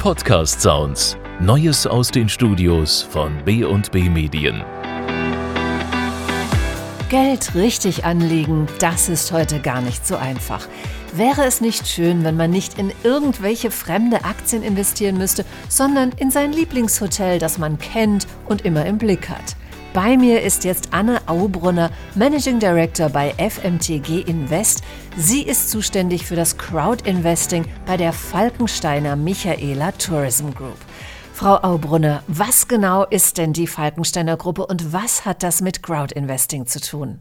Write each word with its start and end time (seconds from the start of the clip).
Podcast 0.00 0.62
Sounds. 0.62 1.18
Neues 1.40 1.86
aus 1.86 2.10
den 2.10 2.26
Studios 2.26 3.02
von 3.02 3.44
B&B 3.44 4.08
Medien. 4.08 4.64
Geld 7.10 7.54
richtig 7.54 8.06
anlegen, 8.06 8.66
das 8.78 9.10
ist 9.10 9.30
heute 9.30 9.60
gar 9.60 9.82
nicht 9.82 10.06
so 10.06 10.16
einfach. 10.16 10.66
Wäre 11.12 11.44
es 11.44 11.60
nicht 11.60 11.86
schön, 11.86 12.24
wenn 12.24 12.38
man 12.38 12.50
nicht 12.50 12.78
in 12.78 12.92
irgendwelche 13.04 13.70
fremde 13.70 14.24
Aktien 14.24 14.62
investieren 14.62 15.18
müsste, 15.18 15.44
sondern 15.68 16.12
in 16.16 16.30
sein 16.30 16.54
Lieblingshotel, 16.54 17.38
das 17.38 17.58
man 17.58 17.78
kennt 17.78 18.26
und 18.46 18.64
immer 18.64 18.86
im 18.86 18.96
Blick 18.96 19.28
hat? 19.28 19.54
Bei 19.92 20.16
mir 20.16 20.40
ist 20.40 20.62
jetzt 20.62 20.92
Anne 20.92 21.20
Aubrunner, 21.26 21.90
Managing 22.14 22.60
Director 22.60 23.08
bei 23.08 23.34
FMTG 23.38 24.20
Invest. 24.20 24.84
Sie 25.16 25.42
ist 25.42 25.68
zuständig 25.68 26.26
für 26.26 26.36
das 26.36 26.56
Crowd 26.56 27.08
Investing 27.10 27.64
bei 27.86 27.96
der 27.96 28.12
Falkensteiner 28.12 29.16
Michaela 29.16 29.90
Tourism 29.92 30.50
Group. 30.50 30.78
Frau 31.34 31.56
Aubrunner, 31.56 32.22
was 32.28 32.68
genau 32.68 33.04
ist 33.04 33.36
denn 33.36 33.52
die 33.52 33.66
Falkensteiner 33.66 34.36
Gruppe 34.36 34.64
und 34.64 34.92
was 34.92 35.24
hat 35.24 35.42
das 35.42 35.60
mit 35.60 35.82
Crowd 35.82 36.14
Investing 36.14 36.66
zu 36.66 36.80
tun? 36.80 37.18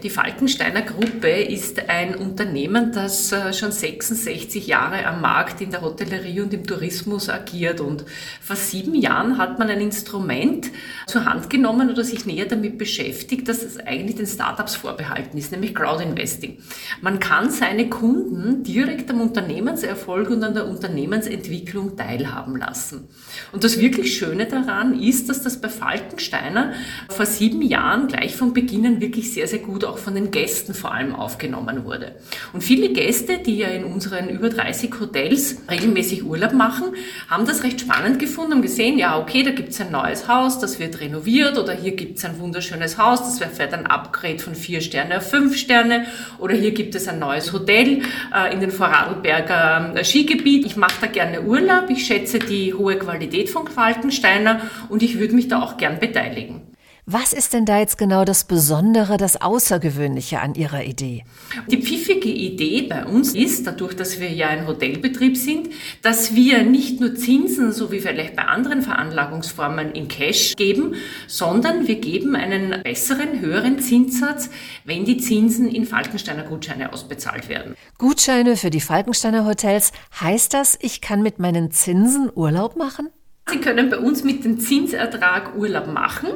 Die 0.00 0.08
Falkensteiner 0.08 0.80
Gruppe 0.80 1.28
ist 1.28 1.90
ein 1.90 2.14
Unternehmen, 2.14 2.92
das 2.92 3.30
äh, 3.30 3.52
schon 3.52 3.72
66 3.72 4.66
Jahre 4.66 5.04
am 5.04 5.20
Markt 5.20 5.60
in 5.60 5.70
der 5.70 5.82
Hotellerie 5.82 6.40
und 6.40 6.54
im 6.54 6.66
Tourismus 6.66 7.28
agiert. 7.28 7.78
Und 7.78 8.06
vor 8.40 8.56
sieben 8.56 8.94
Jahren 8.94 9.36
hat 9.36 9.58
man 9.58 9.68
ein 9.68 9.82
Instrument 9.82 10.70
zur 11.06 11.26
Hand 11.26 11.50
genommen 11.50 11.90
oder 11.90 12.04
sich 12.04 12.24
näher 12.24 12.46
damit 12.46 12.78
beschäftigt, 12.78 13.46
dass 13.48 13.62
es 13.62 13.78
eigentlich 13.80 14.16
den 14.16 14.26
Startups 14.26 14.76
vorbehalten 14.76 15.36
ist, 15.36 15.52
nämlich 15.52 15.74
Crowd 15.74 16.02
Investing. 16.02 16.56
Man 17.02 17.20
kann 17.20 17.50
seine 17.50 17.90
Kunden 17.90 18.62
direkt 18.62 19.10
am 19.10 19.20
Unternehmenserfolg 19.20 20.30
und 20.30 20.42
an 20.42 20.54
der 20.54 20.68
Unternehmensentwicklung 20.68 21.98
teilhaben 21.98 22.56
lassen. 22.56 23.08
Und 23.52 23.62
das 23.62 23.78
wirklich 23.78 24.16
Schöne 24.16 24.46
daran 24.46 24.98
ist, 24.98 25.28
dass 25.28 25.42
das 25.42 25.60
bei 25.60 25.68
Falkensteiner 25.68 26.72
vor 27.10 27.26
sieben 27.26 27.60
Jahren 27.60 28.06
gleich 28.06 28.34
von 28.34 28.54
Beginn 28.54 28.86
an 28.86 29.00
wirklich 29.02 29.34
sehr, 29.34 29.46
sehr 29.46 29.58
gut 29.58 29.81
gut 29.82 29.88
auch 29.88 29.98
von 29.98 30.14
den 30.14 30.30
Gästen 30.30 30.74
vor 30.74 30.92
allem 30.92 31.14
aufgenommen 31.14 31.84
wurde. 31.84 32.12
Und 32.52 32.62
viele 32.62 32.90
Gäste, 32.90 33.38
die 33.38 33.58
ja 33.58 33.68
in 33.68 33.84
unseren 33.84 34.28
über 34.28 34.48
30 34.48 34.92
Hotels 35.00 35.56
regelmäßig 35.70 36.24
Urlaub 36.24 36.52
machen, 36.52 36.94
haben 37.28 37.46
das 37.46 37.62
recht 37.62 37.80
spannend 37.80 38.18
gefunden, 38.18 38.52
haben 38.52 38.62
gesehen, 38.62 38.98
ja, 38.98 39.18
okay, 39.18 39.42
da 39.42 39.50
gibt's 39.50 39.80
ein 39.80 39.90
neues 39.90 40.28
Haus, 40.28 40.58
das 40.58 40.78
wird 40.78 41.00
renoviert 41.00 41.58
oder 41.58 41.72
hier 41.72 41.92
gibt's 41.92 42.24
ein 42.24 42.38
wunderschönes 42.38 42.98
Haus, 42.98 43.20
das 43.20 43.40
wird 43.40 43.74
ein 43.74 43.86
Upgrade 43.86 44.38
von 44.38 44.54
vier 44.54 44.80
Sterne 44.80 45.18
auf 45.18 45.28
fünf 45.28 45.56
Sterne 45.56 46.06
oder 46.38 46.54
hier 46.54 46.72
gibt 46.72 46.94
es 46.94 47.08
ein 47.08 47.18
neues 47.18 47.52
Hotel 47.52 48.02
äh, 48.34 48.52
in 48.52 48.60
den 48.60 48.70
Vorarlberger 48.70 49.94
äh, 49.96 50.04
Skigebiet. 50.04 50.66
Ich 50.66 50.76
mache 50.76 51.00
da 51.00 51.06
gerne 51.06 51.42
Urlaub, 51.42 51.88
ich 51.88 52.06
schätze 52.06 52.38
die 52.38 52.74
hohe 52.74 52.96
Qualität 52.96 53.50
von 53.50 53.66
Falkensteiner 53.66 54.60
und 54.88 55.02
ich 55.02 55.18
würde 55.18 55.34
mich 55.34 55.48
da 55.48 55.62
auch 55.62 55.76
gern 55.76 55.98
beteiligen. 55.98 56.71
Was 57.06 57.32
ist 57.32 57.52
denn 57.52 57.64
da 57.64 57.80
jetzt 57.80 57.98
genau 57.98 58.24
das 58.24 58.44
Besondere, 58.44 59.16
das 59.16 59.40
Außergewöhnliche 59.40 60.38
an 60.38 60.54
Ihrer 60.54 60.84
Idee? 60.84 61.24
Die 61.66 61.82
pfiffige 61.82 62.28
Idee 62.28 62.82
bei 62.82 63.04
uns 63.04 63.34
ist, 63.34 63.66
dadurch, 63.66 63.96
dass 63.96 64.20
wir 64.20 64.30
ja 64.30 64.46
ein 64.50 64.68
Hotelbetrieb 64.68 65.36
sind, 65.36 65.70
dass 66.02 66.36
wir 66.36 66.62
nicht 66.62 67.00
nur 67.00 67.16
Zinsen, 67.16 67.72
so 67.72 67.90
wie 67.90 67.98
vielleicht 67.98 68.36
bei 68.36 68.44
anderen 68.44 68.82
Veranlagungsformen 68.82 69.90
in 69.90 70.06
Cash 70.06 70.54
geben, 70.54 70.94
sondern 71.26 71.88
wir 71.88 71.96
geben 71.96 72.36
einen 72.36 72.84
besseren, 72.84 73.40
höheren 73.40 73.80
Zinssatz, 73.80 74.48
wenn 74.84 75.04
die 75.04 75.16
Zinsen 75.16 75.68
in 75.68 75.86
Falkensteiner 75.86 76.44
Gutscheine 76.44 76.92
ausbezahlt 76.92 77.48
werden. 77.48 77.74
Gutscheine 77.98 78.56
für 78.56 78.70
die 78.70 78.80
Falkensteiner 78.80 79.44
Hotels, 79.44 79.90
heißt 80.20 80.54
das, 80.54 80.78
ich 80.80 81.00
kann 81.00 81.20
mit 81.20 81.40
meinen 81.40 81.72
Zinsen 81.72 82.30
Urlaub 82.32 82.76
machen? 82.76 83.08
Sie 83.48 83.58
können 83.58 83.90
bei 83.90 83.98
uns 83.98 84.24
mit 84.24 84.44
dem 84.44 84.60
Zinsertrag 84.60 85.56
Urlaub 85.56 85.88
machen. 85.88 86.30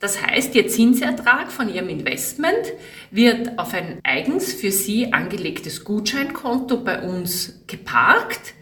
Das 0.00 0.24
heißt, 0.24 0.54
Ihr 0.54 0.68
Zinsertrag 0.68 1.52
von 1.52 1.72
Ihrem 1.72 1.88
Investment 1.88 2.72
wird 3.10 3.58
auf 3.58 3.74
ein 3.74 4.00
eigens 4.02 4.52
für 4.52 4.70
Sie 4.70 5.12
angelegtes 5.12 5.84
Gutscheinkonto 5.84 6.78
bei 6.78 7.02
uns 7.02 7.60
geparkt. 7.66 8.54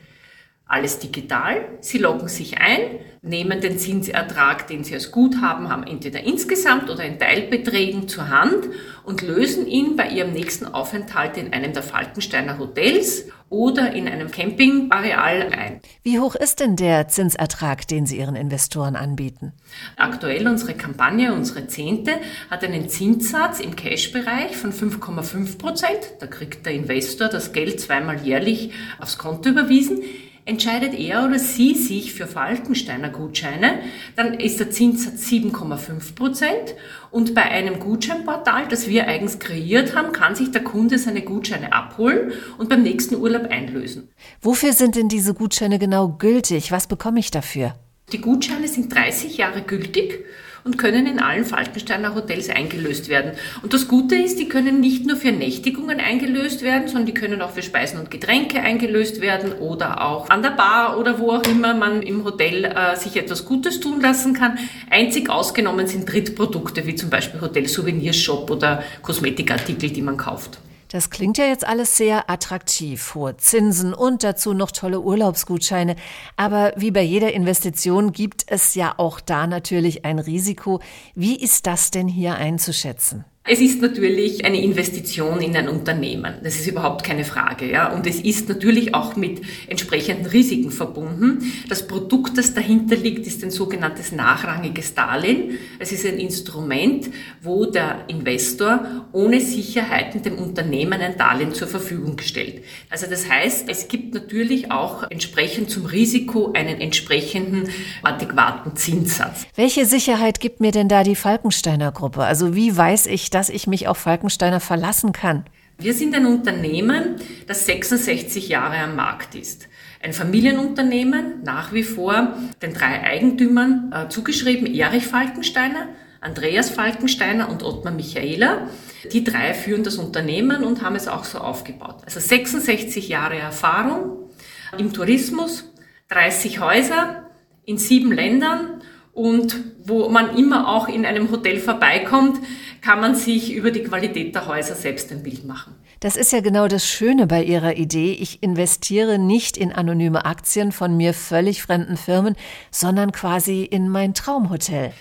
Alles 0.69 0.99
digital. 0.99 1.78
Sie 1.81 1.99
loggen 1.99 2.27
sich 2.27 2.59
ein, 2.59 2.99
nehmen 3.22 3.60
den 3.60 3.78
Zinsertrag, 3.78 4.66
den 4.66 4.82
Sie 4.82 4.94
als 4.94 5.12
Guthaben 5.12 5.69
haben, 5.69 5.84
entweder 5.84 6.25
insgesamt 6.25 6.91
oder 6.91 7.04
in 7.04 7.21
Teilbeträgen 7.21 8.09
zur 8.09 8.28
Hand 8.31 8.69
und 9.04 9.22
lösen 9.22 9.69
ihn 9.69 9.94
bei 9.94 10.09
Ihrem 10.09 10.32
nächsten 10.32 10.66
Aufenthalt 10.66 11.37
in 11.37 11.53
einem 11.53 11.72
der 11.72 11.84
Falkensteiner 11.84 12.59
Hotels 12.59 13.27
oder 13.49 13.93
in 13.93 14.09
einem 14.09 14.32
Campingareal 14.32 15.53
ein. 15.56 15.81
Wie 16.03 16.19
hoch 16.19 16.34
ist 16.34 16.59
denn 16.59 16.75
der 16.75 17.06
Zinsertrag, 17.06 17.87
den 17.87 18.04
Sie 18.04 18.19
Ihren 18.19 18.34
Investoren 18.34 18.97
anbieten? 18.97 19.53
Aktuell 19.97 20.48
unsere 20.48 20.75
Kampagne, 20.75 21.33
unsere 21.33 21.69
Zehnte, 21.69 22.10
hat 22.50 22.65
einen 22.65 22.88
Zinssatz 22.88 23.60
im 23.60 23.77
Cash-Bereich 23.77 24.56
von 24.56 24.72
5,5 24.72 25.59
Prozent. 25.59 26.00
Da 26.19 26.27
kriegt 26.27 26.66
der 26.66 26.72
Investor 26.72 27.28
das 27.28 27.53
Geld 27.53 27.81
zweimal 27.81 28.21
jährlich 28.27 28.72
aufs 28.98 29.16
Konto 29.16 29.50
überwiesen. 29.50 30.03
Entscheidet 30.49 30.95
er 30.95 31.25
oder 31.25 31.41
sie 31.41 31.75
sich 31.75 32.15
für 32.15 32.29
Falkensteiner 32.29 33.09
Gutscheine, 33.09 33.81
dann 34.15 34.34
ist 34.34 34.61
der 34.61 34.71
Zinssatz 34.71 35.27
7,5 35.27 36.15
Prozent 36.15 36.77
und 37.11 37.34
bei 37.34 37.43
einem 37.43 37.81
Gutscheinportal, 37.81 38.69
das 38.69 38.87
wir 38.87 39.09
eigens 39.09 39.41
kreiert 39.41 39.97
haben, 39.97 40.12
kann 40.12 40.37
sich 40.37 40.53
der 40.53 40.62
Kunde 40.62 40.99
seine 40.99 41.23
Gutscheine 41.23 41.73
abholen 41.73 42.31
und 42.59 42.69
beim 42.69 42.84
nächsten 42.84 43.17
Urlaub 43.17 43.51
einlösen. 43.51 44.09
Wofür 44.41 44.73
sind 44.73 44.95
denn 44.95 45.09
diese 45.09 45.34
Gutscheine 45.34 45.81
genau 45.81 46.11
gültig? 46.11 46.71
Was 46.71 46.87
bekomme 46.87 47.19
ich 47.19 47.33
dafür? 47.33 47.75
Die 48.13 48.21
Gutscheine 48.21 48.69
sind 48.69 48.95
30 48.95 49.39
Jahre 49.39 49.63
gültig 49.63 50.25
und 50.66 50.77
können 50.77 51.06
in 51.06 51.21
allen 51.21 51.44
Falkensteiner 51.44 52.15
Hotels 52.15 52.50
eingelöst 52.50 53.09
werden. 53.09 53.32
Und 53.62 53.72
das 53.72 53.88
Gute 53.88 54.16
ist, 54.16 54.38
die 54.38 54.49
können 54.49 54.81
nicht 54.81 55.06
nur 55.06 55.16
für 55.16 55.32
Nächtigungen 55.32 56.00
eingelöst 56.00 56.62
werden, 56.62 56.88
sondern 56.88 57.06
die 57.06 57.15
können 57.15 57.41
auch 57.41 57.53
für 57.53 57.62
Speisen 57.62 57.99
und 57.99 58.10
Getränke 58.10 58.60
eingelöst 58.60 59.21
werden 59.21 59.53
oder 59.53 60.04
auch 60.04 60.28
an 60.28 60.43
der 60.43 60.50
Bar 60.50 60.99
oder 60.99 61.19
wo 61.19 61.31
auch 61.31 61.44
immer 61.44 61.75
man 61.75 62.03
im 62.03 62.25
Hotel 62.25 62.65
äh, 62.65 62.97
sich 62.97 63.16
etwas 63.16 63.44
Gutes 63.44 63.81
tun 63.81 64.00
lassen 64.00 64.34
kann. 64.34 64.59
Einzig 64.91 65.31
ausgenommen 65.31 65.87
sind 65.87 66.10
Drittprodukte 66.10 66.87
wie 66.87 66.97
zum 66.97 67.09
Beispiel 67.09 67.41
Hotel 67.41 67.69
Souvenirshop 67.69 68.50
oder 68.50 68.83
Kosmetikartikel, 69.03 69.91
die 69.91 70.03
man 70.03 70.16
kauft. 70.16 70.59
Das 70.88 71.10
klingt 71.10 71.38
ja 71.38 71.47
jetzt 71.47 71.66
alles 71.66 71.97
sehr 71.97 72.30
attraktiv. 72.30 73.14
Hohe 73.14 73.36
Zinsen 73.36 73.92
und 73.92 74.22
dazu 74.22 74.54
noch 74.54 74.70
tolle 74.70 75.00
Urlaubsgutscheine. 75.00 75.97
Aber 76.36 76.72
wie 76.76 76.91
bei 76.91 77.02
jeder 77.02 77.32
Investition 77.32 78.12
gibt 78.12 78.44
es 78.47 78.74
ja 78.74 78.94
auch 78.97 79.20
da 79.20 79.47
natürlich 79.47 80.04
ein 80.04 80.19
Risiko. 80.19 80.80
Wie 81.14 81.36
ist 81.36 81.66
das 81.66 81.91
denn 81.91 82.08
hier 82.08 82.36
einzuschätzen? 82.36 83.24
Es 83.49 83.61
ist 83.61 83.81
natürlich 83.81 84.45
eine 84.45 84.61
Investition 84.61 85.41
in 85.41 85.57
ein 85.57 85.69
Unternehmen. 85.69 86.34
Das 86.43 86.57
ist 86.57 86.67
überhaupt 86.67 87.05
keine 87.05 87.25
Frage, 87.25 87.71
ja. 87.71 87.93
Und 87.93 88.05
es 88.09 88.21
ist 88.21 88.49
natürlich 88.49 88.93
auch 88.93 89.15
mit 89.15 89.41
entsprechenden 89.69 90.27
Risiken 90.27 90.73
verbunden. 90.73 91.53
Das 91.69 91.87
Produkt, 91.87 92.39
das 92.39 92.55
dahinter 92.55 92.97
liegt, 92.97 93.25
ist 93.25 93.45
ein 93.45 93.53
sogenanntes 93.53 94.11
nachrangiges 94.11 94.95
Darlehen. 94.95 95.59
Es 95.79 95.93
ist 95.93 96.05
ein 96.05 96.19
Instrument, 96.19 97.09
wo 97.41 97.67
der 97.67 98.09
Investor 98.09 99.05
ohne 99.12 99.41
Sicherheiten 99.41 100.23
dem 100.23 100.39
Unternehmen 100.39 101.01
ein 101.01 101.17
Darlehen 101.17 101.55
zur 101.55 101.69
Verfügung 101.69 102.19
stellt. 102.19 102.65
Also 102.91 103.07
das 103.09 103.31
heißt, 103.31 103.69
es 103.69 103.87
gibt 103.87 104.13
natürlich 104.13 104.73
auch 104.73 105.09
entsprechend 105.09 105.71
zum 105.71 105.87
Risiko 105.87 106.53
einen 106.53 106.81
entsprechenden 106.81 107.69
adäquaten 108.03 108.75
Zinssatz. 108.75 109.47
Welche 109.55 109.87
Sicherheit 109.87 110.41
gibt 110.41 110.61
mir 110.61 110.73
denn 110.73 110.89
da 110.89 111.05
die 111.05 111.15
Falkensteiner 111.15 111.93
Gruppe? 111.93 112.25
Also 112.25 112.57
wie 112.57 112.77
weiß 112.77 113.07
ich, 113.07 113.31
dass 113.36 113.50
ich 113.50 113.66
mich 113.66 113.86
auf 113.86 113.98
Falkensteiner 113.98 114.60
verlassen 114.60 115.12
kann? 115.12 115.44
Wir 115.76 115.92
sind 115.92 116.14
ein 116.14 116.24
Unternehmen, 116.24 117.16
das 117.47 117.66
66 117.66 118.48
Jahre 118.48 118.78
am 118.78 118.97
Markt 118.97 119.34
ist. 119.34 119.69
Ein 120.02 120.14
Familienunternehmen, 120.14 121.42
nach 121.42 121.74
wie 121.74 121.83
vor 121.83 122.33
den 122.62 122.72
drei 122.72 123.03
Eigentümern 123.03 123.92
äh, 123.92 124.09
zugeschrieben, 124.09 124.66
Erich 124.66 125.06
Falkensteiner, 125.06 125.88
Andreas 126.22 126.71
Falkensteiner 126.71 127.50
und 127.50 127.62
Ottmar 127.62 127.92
Michaela. 127.92 128.68
Die 129.12 129.22
drei 129.22 129.53
führen 129.53 129.84
das 129.84 129.97
Unternehmen 129.97 130.65
und 130.65 130.80
haben 130.80 130.97
es 130.97 131.06
auch 131.06 131.24
so 131.24 131.36
aufgebaut. 131.36 131.97
Also 132.06 132.21
66 132.21 133.06
Jahre 133.10 133.36
Erfahrung 133.36 134.30
im 134.78 134.94
Tourismus, 134.94 135.71
30 136.09 136.60
Häuser 136.60 137.28
in 137.66 137.77
sieben 137.77 138.12
Ländern 138.12 138.80
und 139.16 139.57
wo 139.83 140.10
man 140.10 140.36
immer 140.36 140.68
auch 140.68 140.89
in 140.89 141.07
einem 141.07 141.30
Hotel 141.30 141.59
vorbeikommt, 141.59 142.39
kann 142.83 143.01
man 143.01 143.15
sich 143.15 143.54
über 143.54 143.71
die 143.71 143.83
Qualität 143.83 144.34
der 144.34 144.47
Häuser 144.47 144.74
selbst 144.74 145.10
ein 145.10 145.22
Bild 145.22 145.47
machen. 145.47 145.74
Das 146.01 146.16
ist 146.16 146.33
ja 146.33 146.41
genau 146.41 146.68
das 146.68 146.86
Schöne 146.86 147.27
bei 147.27 147.42
Ihrer 147.42 147.78
Idee. 147.78 148.13
Ich 148.13 148.42
investiere 148.42 149.18
nicht 149.18 149.57
in 149.57 149.72
anonyme 149.72 150.27
Aktien 150.27 150.71
von 150.71 150.98
mir 150.98 151.15
völlig 151.15 151.63
fremden 151.63 151.97
Firmen, 151.97 152.36
sondern 152.71 153.10
quasi 153.10 153.65
in 153.65 153.89
mein 153.89 154.13
Traumhotel. 154.13 154.92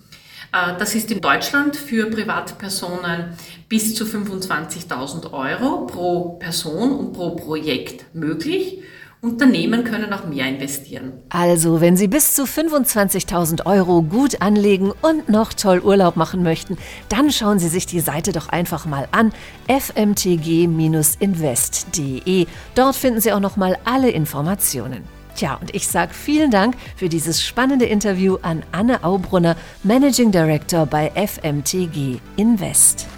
Äh, 0.51 0.77
das 0.77 0.95
ist 0.95 1.12
in 1.12 1.21
Deutschland 1.21 1.75
für 1.75 2.09
Privatpersonen 2.09 3.35
bis 3.68 3.95
zu 3.95 4.06
25.000 4.06 5.31
Euro 5.31 5.85
pro 5.85 6.38
Person 6.39 6.92
und 6.92 7.13
pro 7.13 7.35
Projekt 7.35 8.15
möglich. 8.15 8.80
Unternehmen 9.21 9.83
können 9.83 10.13
auch 10.13 10.25
mehr 10.25 10.48
investieren. 10.48 11.12
Also, 11.27 11.81
wenn 11.81 11.98
Sie 11.98 12.07
bis 12.07 12.36
zu 12.36 12.44
25.000 12.44 13.66
Euro 13.66 14.01
gut 14.01 14.42
anlegen 14.42 14.94
und 15.01 15.27
noch 15.27 15.51
toll 15.51 15.80
Urlaub 15.80 16.16
machen 16.16 16.42
möchten, 16.42 16.77
dann 17.10 17.30
schauen 17.30 17.60
Sie 17.60 17.68
sich 17.68 17.86
die 17.86 18.00
Seite 18.00 18.31
doch 18.31 18.48
einfach 18.48 18.86
mal 18.86 19.10
an, 19.12 19.33
fmtg-invest.de. 19.68 22.48
Dort 22.75 22.95
finden 22.95 23.19
Sie 23.19 23.33
auch 23.33 23.42
noch 23.42 23.57
mal 23.57 23.77
alle 23.83 24.10
Informationen. 24.10 25.04
Tja, 25.36 25.57
und 25.60 25.75
ich 25.75 25.89
sage 25.89 26.13
vielen 26.13 26.50
Dank 26.50 26.77
für 26.95 27.10
dieses 27.10 27.44
spannende 27.44 27.83
Interview 27.86 28.38
an 28.42 28.63
Anne 28.71 29.04
Aubrunner, 29.04 29.57
Managing 29.83 30.31
Director 30.31 30.86
bei 30.86 31.12
FMTG 31.12 32.21
Invest. 32.38 33.08